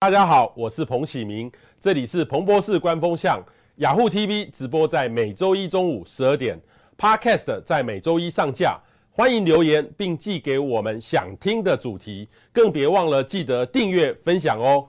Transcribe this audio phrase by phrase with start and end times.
[0.00, 1.50] 大家好，我是彭启明，
[1.80, 3.42] 这里是彭博士官方向
[3.78, 6.56] 雅虎 TV 直播，在每周一中午十二点
[6.96, 8.78] ，Podcast 在每周一上架。
[9.10, 14.88] 欢迎留言并寄给我们想听的主题，更别忘了记得订阅分享哦。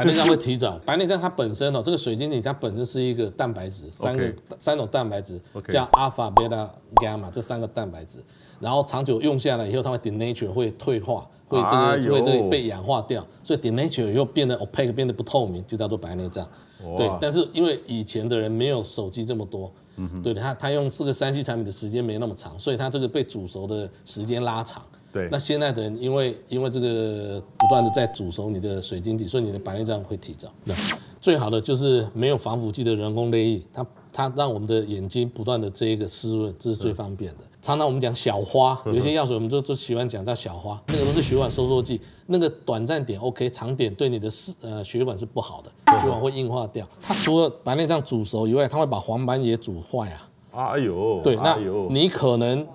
[0.00, 6.68] 白内障会提早，白内障它本身哦，这个水晶体它本身是一个蛋白质，三个.三种蛋白质.叫阿尔法、贝塔、
[7.00, 8.18] 伽马这三个蛋白质，
[8.58, 11.26] 然后长久用下来以后，它会 denature 会退化。
[11.50, 16.48] 会这个会这个被氧化掉，所以 denature 又变得 opaque 变得不透明，就叫做白内障。
[16.96, 24.80] 对，但是因为以前的人没有手机这么多，嗯、对他他用这个三 C 产品的时间没那么长，所以他这个被煮熟的时间拉长。
[25.12, 30.48] 对，那现在的人因为因为这个不断的在煮熟你的水晶体，所以你的白内障会提早。
[30.64, 30.74] 那
[31.20, 37.38] 最好的就是没有防腐剂的人工泪液，它它让我们的眼睛不断的这一个湿润，这是最方便的。
[37.60, 44.30] 常常我们讲小花，有些药水我们就就喜欢讲叫小花，那个都是血管收缩剂，那个短暂点 OK，长点对你的
[44.62, 46.88] 呃血管是不好的，血管会硬化掉。
[47.02, 50.26] 它除了白内障煮熟以外，它会把黄斑也煮坏啊。
[50.52, 51.56] 哎呦，对，那
[51.90, 52.66] 你可能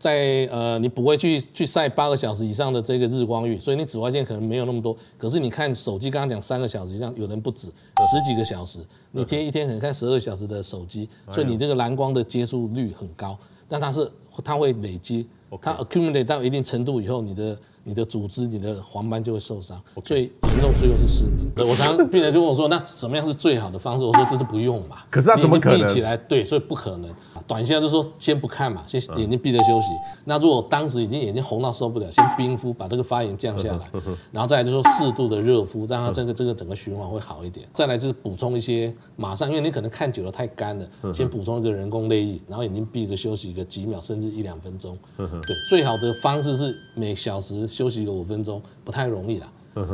[0.00, 4.96] 在呃你不会去去晒八个小时以上的这个日光浴，所以你紫外线可能没有那么多。
[5.16, 8.80] 可是你看手机，刚刚讲三个小时以上，有人不止十几个小时，
[9.12, 13.38] 你天一天可能看十二小时的手机，所以你这个蓝光的接触率很高。
[13.68, 14.10] 但它是，
[14.42, 15.28] 它会累积，
[15.60, 17.56] 它 accumulate 到一定程度以后，你的。
[17.84, 21.50] 你的组织、你的黄斑就会受伤，最严重最后是失明。
[21.56, 25.80] 我常常病人就问我说：“那怎么样是最好的方式？”我说：“这是不用嘛。”可是他怎么可能？
[25.80, 27.10] 闭起来，对，所以不可能。
[27.46, 29.86] 短线就说先不看嘛，先眼睛闭着休息。
[30.24, 33.90] 那如果当时已经眼睛红到受不了，先冰敷，把这个发炎降下来，
[34.30, 37.66] 然后再来就说适度的热敷，让它这个这个整个循环会好一点。
[37.72, 44.96] 再来就是补充一些，马上因为你可能看久了太干了，先补充一个人工泪液，然后眼睛闭着休息一个几秒，甚至一两分钟。
[45.16, 47.66] 对，最好的方式是每小时。
[47.66, 49.46] 休息个五分钟不太容易啦，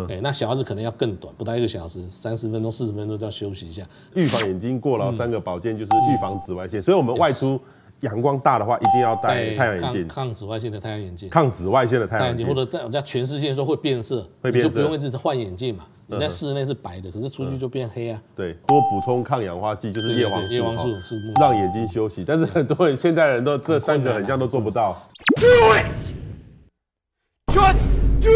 [0.09, 3.87] 哎，那小孩子可能要更短，不到一个小时，三十分钟、四十分钟就要休息一下。
[4.15, 7.61] 预防眼睛过劳三个保健就是预防紫外线，所以我们外出
[8.01, 15.85] 阳光大的话，一定要戴太阳眼镜，抗紫外线的太阳眼镜，抗紫外线的太阳眼镜，或者在全世界说会变色，会变色，你就不用一直换眼镜嘛。
[16.09, 18.23] 你在室内是白的，可是出去就变黑啊。
[18.37, 22.25] 对，多补充抗氧化剂就是叶黄素，叶黄素是让眼睛休息。
[22.25, 24.97] 但是很多人现在人都这三个很像都做不到。
[25.37, 26.26] Do it.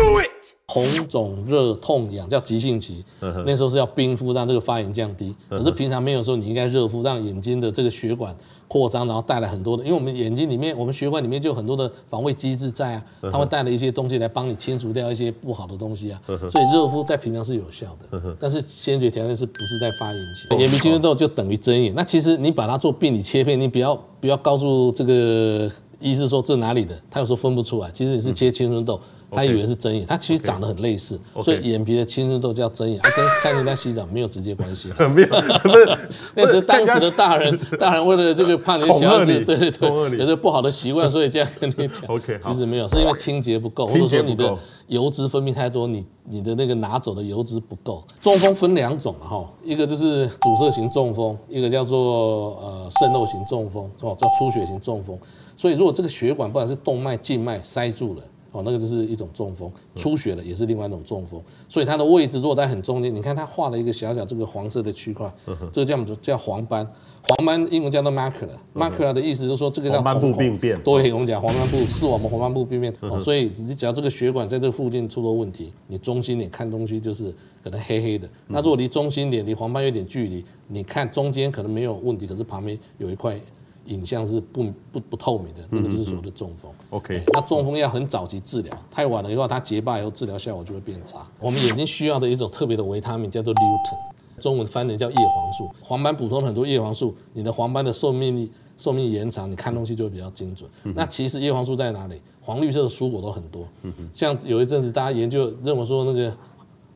[0.01, 0.27] Just do it！
[0.67, 3.05] 红肿热痛痒叫急性期，
[3.45, 5.35] 那时候是要冰敷让这个发炎降低。
[5.49, 8.35] 可是平常没有时候，你应该热敷，让眼睛的这个血管
[8.69, 16.23] 扩张，然后带来很多的，因为我们眼睛里面，我们血管里面就有很多的防卫机制在啊，它会带了一些东西来帮你清除掉一些不好的东西啊。
[16.27, 20.47] 所以热敷在平常是有效的，但是先决条件是不是在发炎期？
[20.57, 21.93] 眼皮青春痘就等于针眼。
[21.97, 25.69] 那其实你把它做病理切片，你不要不要告诉这个。
[26.01, 27.01] 医师说这哪里的？
[27.11, 27.91] 他有时候分不出来。
[27.93, 28.99] 其实你是切青春痘，
[29.31, 31.21] 嗯、他以为是针眼，他其实长得很类似。
[31.43, 34.89] 所以眼皮的青春痘叫针眼，它跟看人家洗澡没有直接关系。
[35.15, 35.29] 没有，
[36.35, 42.03] 那是当时的大人，大人为了这个怕你的小孩子，对对对，有这不好的习惯，所以这样跟你讲。
[42.41, 44.57] 其实没有，是因为清洁不够，或者说你的
[44.87, 48.03] 油脂分泌太多，你你的那个拿走的油脂不够。
[48.23, 55.19] 中风分两种哈，一个就是阻塞型中风，一个叫做呃渗漏型中风，哦叫出血型中风。
[55.61, 61.39] 所以，如果这个血管不管是动脉、静脉塞住了，哦，那个就是一种中风；出血了也是另外一种中风。
[61.69, 65.31] 所以它的位置如果在很中间，你看它画了一个小小这个黄色的区块，
[65.71, 66.03] 这个叫？
[66.23, 66.91] 叫黄斑。
[67.37, 68.49] 黄斑英文叫做 macula。
[68.75, 70.75] macula 的意思就是说这个叫黄斑部病变。
[70.83, 72.91] 对，我们讲黄斑部视网膜黄斑部病变。
[73.03, 77.31] 哦，所以你只要这个血管在这附近出了问题，你中心点看东西就是
[77.63, 78.27] 可能黑黑的。
[78.49, 83.39] 那如果离中心点离黄斑有点距离，你看中间可能没有问题，可是旁边有一块。
[83.87, 86.71] 影像是不不不透明的，那个就是所谓的中风。
[86.91, 91.27] OK，那中风要很早期治疗，太晚了以后它结疤以后治疗效果就会变差。
[91.39, 95.75] 我们眼睛需要的一种特别的维他命叫做 lutein，中文翻译叫叶黄素。
[95.83, 100.71] 黄斑普通很多叶黄素，你的黄斑的寿命寿命延长，你看东西就会比较精准。
[100.95, 102.21] 那其实叶黄素在哪里？
[102.43, 103.65] 黄绿色的蔬果都很多，
[104.13, 106.35] 像有一阵子大家研究认为说那个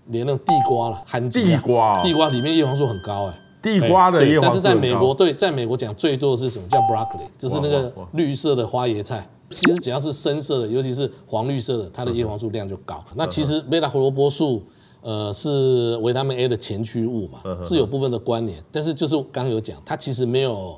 [0.07, 3.39] 连那种地瓜了，含地瓜，地瓜里面叶黄素很高哎。
[3.65, 6.69] 地瓜的叶黄素，但是在美国，对，在美国讲最多的是什么？
[6.69, 9.27] 叫 broccoli，就是那个绿色的花椰菜。
[9.51, 13.05] 其实只要是深色的，尤其是黄绿色的，它的叶黄素量就高。
[13.15, 14.63] 那其实贝塔胡萝卜素，
[15.01, 18.59] 呃，是维他命 A 的前驱物嘛，是有部分的关联。
[18.73, 20.77] 但是就是刚刚有讲，它其实没有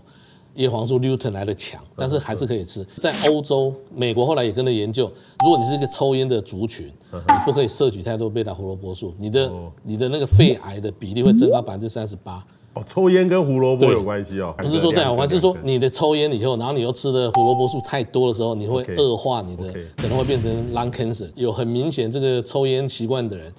[0.56, 2.84] 叶黄素 lutein 来的强，但是还是可以吃。
[2.98, 5.10] 在欧洲、美国后来也跟着研究，
[5.42, 9.50] 如果你是一个抽烟的族群，你不可以摄取太多贝塔胡萝卜素，你的
[9.82, 12.44] 你的那个肺癌的比例会增高百分之三十八。
[12.76, 14.54] 哦，抽烟跟胡萝卜有关系哦？
[14.58, 21.26] 不是说这样有关系，是说你的抽烟以后，然后你又吃的胡萝卜素太多的时候，你会恶化你的.可能会变成 lung cancer。
[21.34, 23.50] 有很明显这个抽烟习惯的人，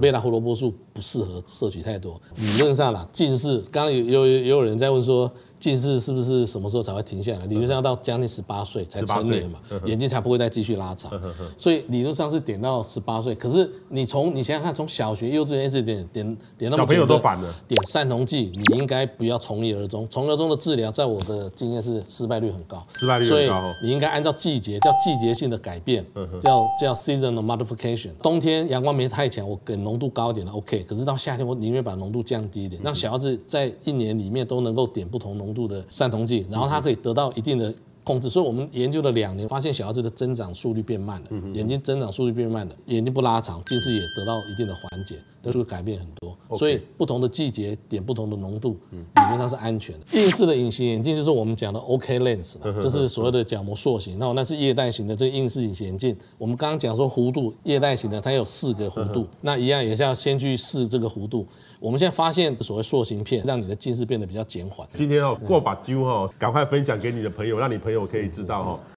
[0.00, 2.18] 被拿胡萝卜素不适合摄取太多。
[2.36, 5.30] 理论上啦，近视，刚刚有有也有人在问说。
[5.60, 7.46] 近视是不是什么时候才会停下来？
[7.46, 11.10] 理论上要到将近十八岁才成年嘛，眼睛才不会再继续拉长。
[11.56, 13.34] 所以理论上是点到十八岁。
[13.34, 20.06] 可是你从你想想看，从小学、幼稚园一直点点点到小朋友都反了，点散瞳剂，你应该不要从一而终。
[20.10, 22.84] 从一而终的治疗，在我的经验是失败率很高。
[22.98, 23.34] 失败率很高。
[23.34, 26.04] 所以你应该按照季节，叫季节性的改变，
[26.42, 28.10] 叫叫 seasonal modification。
[28.22, 30.83] 冬天阳光没太强，我给浓度高一点的 OK。
[30.84, 38.30] 可是到夏天，我宁愿把浓度降低一点，让小孩子在一年里面都能够点不同浓度的散瞳剂，然后他可以得到一定的控制。
[38.30, 46.36] 所以我们研究了两年，发现小孩子的增长速率变慢了，眼睛增长速率变慢了，眼睛不拉长，近视也得到一定的缓解，都会改变很多。
[46.56, 50.04] 所以不同的季节点不同的浓度，理论上是安全的。
[50.06, 54.18] 近视的隐形眼镜就是我们讲的 OK Lens，就是所谓的角膜塑形。
[54.18, 56.16] 那那是液态型的这个硬式隐形眼镜。
[56.38, 61.46] 我们刚刚讲说弧度，液态型的它有四个弧度，那一样也是要先去试这个弧度。
[61.80, 64.88] 我们现在发现所谓塑形片，让你的近视变得比较减缓。
[64.94, 68.93] 今天哦，过把揪哈，赶快分享给你的朋友，让你朋友可以知道哈。